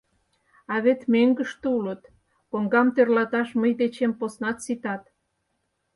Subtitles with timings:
[0.73, 2.01] —А вет мӧҥгыштӧ улыт,
[2.49, 5.03] коҥгам тӧрлаташ мый дечем поснат ситат.